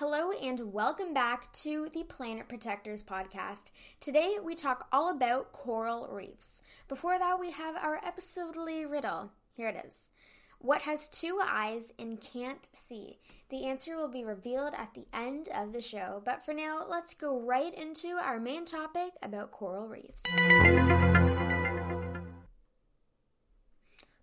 [0.00, 3.64] Hello and welcome back to the Planet Protectors podcast.
[4.00, 6.62] Today we talk all about coral reefs.
[6.88, 9.30] Before that, we have our episodely riddle.
[9.52, 10.10] Here it is.
[10.58, 13.18] What has two eyes and can't see?
[13.50, 17.12] The answer will be revealed at the end of the show, but for now, let's
[17.12, 20.22] go right into our main topic about coral reefs.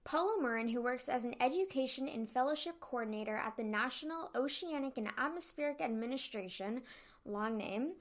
[0.07, 5.09] Paul O'Murrin, who works as an education and fellowship coordinator at the National Oceanic and
[5.17, 6.81] Atmospheric Administration,
[7.25, 7.91] long name,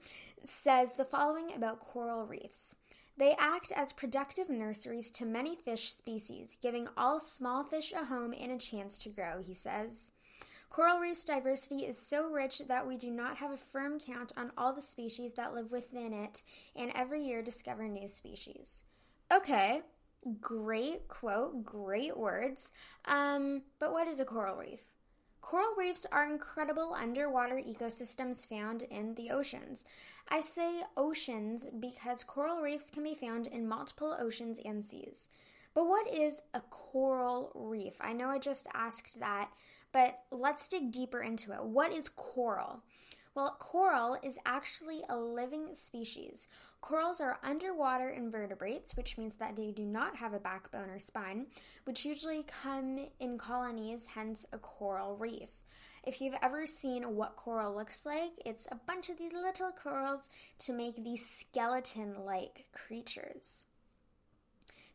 [0.41, 2.75] says the following about coral reefs.
[3.17, 8.33] They act as productive nurseries to many fish species, giving all small fish a home
[8.39, 10.13] and a chance to grow, he says.
[10.69, 14.53] Coral reefs diversity is so rich that we do not have a firm count on
[14.57, 16.41] all the species that live within it,
[16.73, 18.83] and every year discover new species.
[19.29, 19.81] Okay,
[20.41, 22.71] Great quote, great words.
[23.05, 24.81] Um, but what is a coral reef?
[25.41, 29.85] Coral reefs are incredible underwater ecosystems found in the oceans.
[30.27, 35.29] I say oceans because coral reefs can be found in multiple oceans and seas.
[35.73, 37.93] But what is a coral reef?
[38.01, 39.49] I know I just asked that,
[39.93, 41.63] but let's dig deeper into it.
[41.63, 42.81] What is coral?
[43.37, 46.47] Well, coral is actually a living species.
[46.81, 51.45] Corals are underwater invertebrates, which means that they do not have a backbone or spine,
[51.83, 55.51] which usually come in colonies, hence a coral reef.
[56.03, 60.29] If you've ever seen what coral looks like, it's a bunch of these little corals
[60.65, 63.65] to make these skeleton like creatures.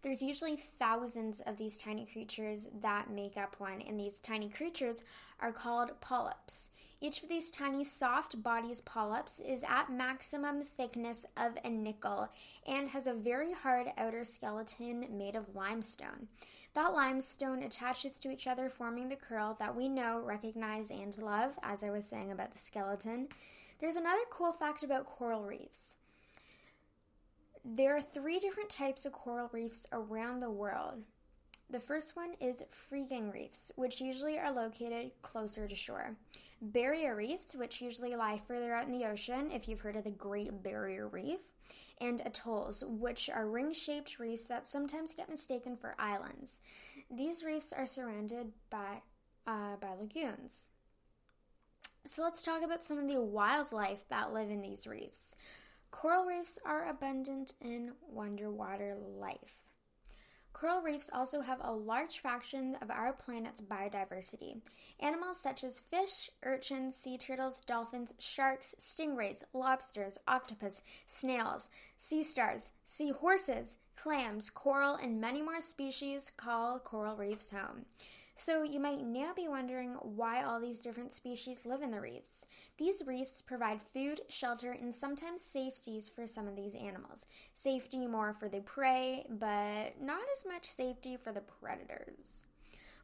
[0.02, 5.04] There's usually thousands of these tiny creatures that make up one, and these tiny creatures
[5.38, 6.70] are called polyps.
[7.02, 12.28] Each of these tiny soft bodies polyps is at maximum thickness of a nickel
[12.64, 16.28] and has a very hard outer skeleton made of limestone.
[16.74, 21.58] That limestone attaches to each other, forming the curl that we know, recognize, and love,
[21.64, 23.26] as I was saying about the skeleton.
[23.80, 25.96] There's another cool fact about coral reefs.
[27.64, 31.02] There are three different types of coral reefs around the world.
[31.68, 36.16] The first one is fringing reefs, which usually are located closer to shore
[36.62, 40.10] barrier reefs, which usually lie further out in the ocean, if you've heard of the
[40.10, 41.40] Great Barrier Reef,
[42.00, 46.60] and atolls, which are ring shaped reefs that sometimes get mistaken for islands.
[47.10, 49.02] These reefs are surrounded by,
[49.46, 50.70] uh, by lagoons.
[52.06, 55.36] So let's talk about some of the wildlife that live in these reefs.
[55.90, 59.71] Coral reefs are abundant in underwater life.
[60.62, 64.60] Coral reefs also have a large fraction of our planet's biodiversity.
[65.00, 72.70] Animals such as fish, urchins, sea turtles, dolphins, sharks, stingrays, lobsters, octopus, snails, sea stars,
[72.84, 77.84] sea horses, clams, coral, and many more species call coral reefs home.
[78.34, 82.46] So, you might now be wondering why all these different species live in the reefs.
[82.78, 87.26] These reefs provide food, shelter, and sometimes safeties for some of these animals.
[87.54, 92.46] Safety more for the prey, but not as much safety for the predators.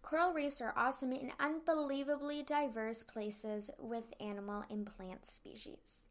[0.03, 6.09] Coral reefs are awesome and unbelievably diverse places with animal and plant species.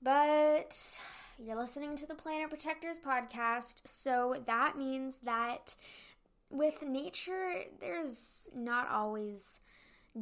[0.00, 1.00] But
[1.38, 5.74] you're listening to the Planet Protectors podcast, so that means that
[6.50, 9.60] with nature, there's not always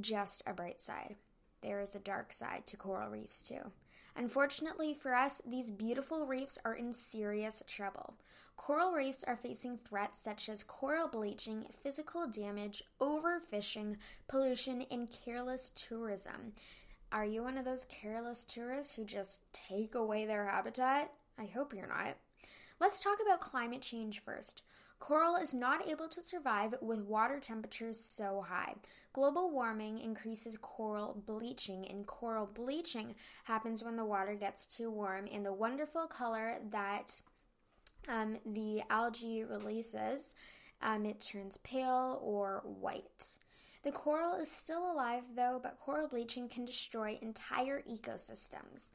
[0.01, 1.17] just a bright side.
[1.63, 3.73] There is a dark side to coral reefs, too.
[4.17, 8.15] Unfortunately for us, these beautiful reefs are in serious trouble.
[8.57, 15.71] Coral reefs are facing threats such as coral bleaching, physical damage, overfishing, pollution, and careless
[15.75, 16.53] tourism.
[17.13, 21.13] Are you one of those careless tourists who just take away their habitat?
[21.39, 22.17] I hope you're not.
[22.81, 24.63] Let's talk about climate change first.
[24.99, 28.75] Coral is not able to survive with water temperatures so high.
[29.13, 33.15] Global warming increases coral bleaching, and coral bleaching
[33.45, 37.21] happens when the water gets too warm, and the wonderful color that
[38.09, 40.35] um, the algae releases,
[40.83, 43.39] um, it turns pale or white.
[43.83, 48.93] The coral is still alive though, but coral bleaching can destroy entire ecosystems.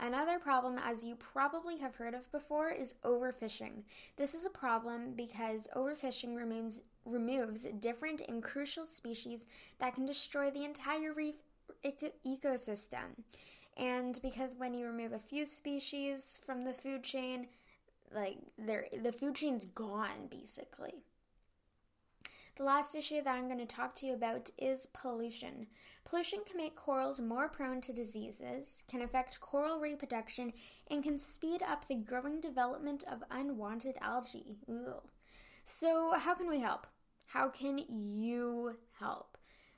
[0.00, 3.84] Another problem, as you probably have heard of before, is overfishing.
[4.16, 9.46] This is a problem because overfishing removes, removes different and crucial species
[9.78, 11.36] that can destroy the entire reef
[11.84, 13.22] eco- ecosystem.
[13.76, 17.46] And because when you remove a few species from the food chain,
[18.12, 21.04] like the food chain's gone basically.
[22.56, 25.66] The last issue that I'm going to talk to you about is pollution.
[26.04, 30.52] Pollution can make corals more prone to diseases, can affect coral reproduction,
[30.88, 34.58] and can speed up the growing development of unwanted algae.
[34.68, 35.02] Ugh.
[35.64, 36.86] So, how can we help?
[37.26, 39.33] How can you help?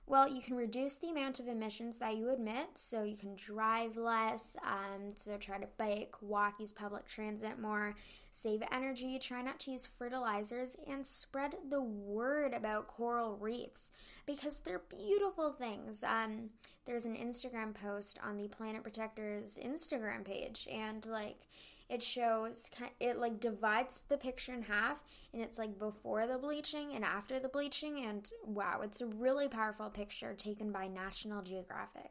[0.08, 3.96] Well, you can reduce the amount of emissions that you emit, so you can drive
[3.96, 7.96] less, um, so try to bike, walk, use public transit more,
[8.30, 13.90] save energy, try not to use fertilizers, and spread the word about coral reefs
[14.26, 16.04] because they're beautiful things.
[16.04, 16.50] Um,
[16.84, 21.46] there's an Instagram post on the Planet Protectors Instagram page, and like
[21.88, 22.70] it shows
[23.00, 24.98] it like divides the picture in half
[25.32, 29.48] and it's like before the bleaching and after the bleaching and wow it's a really
[29.48, 32.10] powerful picture taken by national geographic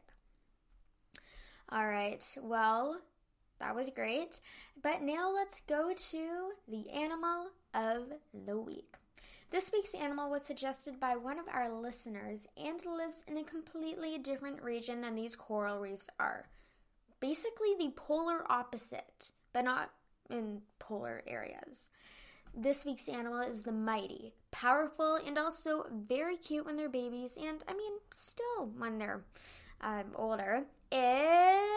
[1.70, 2.98] all right well
[3.58, 4.40] that was great
[4.82, 8.12] but now let's go to the animal of
[8.44, 8.96] the week
[9.50, 14.18] this week's animal was suggested by one of our listeners and lives in a completely
[14.18, 16.48] different region than these coral reefs are
[17.20, 19.90] basically the polar opposite but not
[20.30, 21.88] in polar areas.
[22.54, 27.62] This week's animal is the mighty, powerful, and also very cute when they're babies, and
[27.68, 29.22] I mean, still when they're
[29.82, 30.64] um, older.
[30.90, 31.75] It's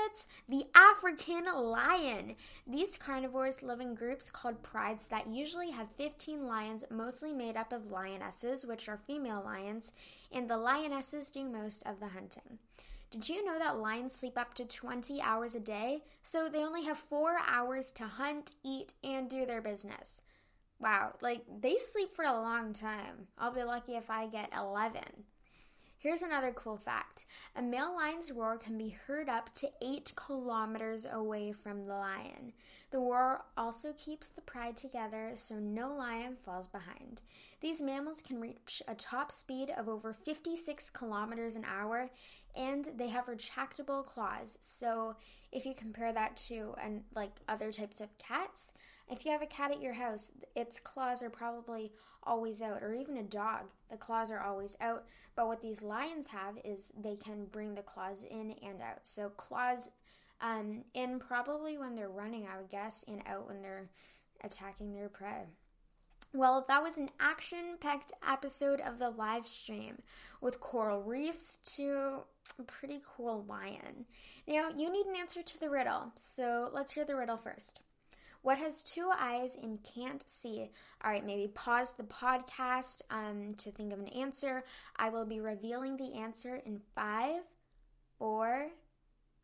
[1.10, 2.36] African lion.
[2.68, 7.74] These carnivores live in groups called prides that usually have 15 lions, mostly made up
[7.74, 9.92] of lionesses, which are female lions,
[10.32, 12.60] and the lionesses do most of the hunting.
[13.10, 16.04] Did you know that lions sleep up to 20 hours a day?
[16.22, 20.22] So they only have four hours to hunt, eat, and do their business.
[20.80, 23.28] Wow, like they sleep for a long time.
[23.36, 25.02] I'll be lucky if I get 11.
[26.02, 27.26] Here's another cool fact
[27.58, 32.54] a male lion's roar can be heard up to 8 kilometers away from the lion.
[32.92, 37.24] The roar also keeps the pride together so no lion falls behind.
[37.60, 42.10] These mammals can reach a top speed of over 56 kilometers an hour
[42.60, 44.58] and they have retractable claws.
[44.60, 45.16] So
[45.52, 48.74] if you compare that to and like other types of cats,
[49.10, 52.94] if you have a cat at your house, its claws are probably always out, or
[52.94, 55.06] even a dog, the claws are always out.
[55.36, 59.08] But what these lions have is they can bring the claws in and out.
[59.08, 59.90] So claws
[60.42, 63.90] um, in probably when they're running, I would guess, and out when they're
[64.44, 65.46] attacking their prey.
[66.32, 69.98] Well, that was an action packed episode of the live stream
[70.42, 72.20] with coral reefs to
[72.60, 74.06] a pretty cool lion.
[74.48, 77.80] Now, you need an answer to the riddle, so let's hear the riddle first.
[78.44, 80.70] What has two eyes and can't see?
[81.04, 84.64] All right, maybe pause the podcast um, to think of an answer.
[84.98, 87.42] I will be revealing the answer in five,
[88.20, 88.68] four,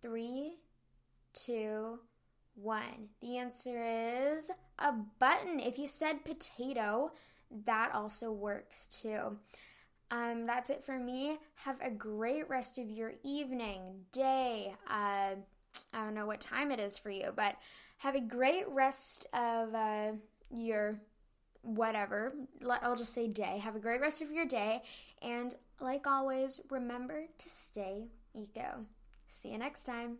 [0.03, 0.59] three,
[1.33, 1.99] two,
[2.55, 3.09] one.
[3.21, 5.59] The answer is a button.
[5.59, 7.11] If you said potato,
[7.65, 9.37] that also works too.
[10.11, 11.37] Um, that's it for me.
[11.55, 14.73] Have a great rest of your evening, day.
[14.89, 15.35] Uh,
[15.93, 17.55] I don't know what time it is for you, but
[17.97, 20.11] have a great rest of uh,
[20.51, 20.99] your
[21.61, 22.33] whatever.
[22.81, 23.59] I'll just say day.
[23.63, 24.83] Have a great rest of your day.
[25.21, 28.85] And like always, remember to stay eco.
[29.27, 30.17] See you next time.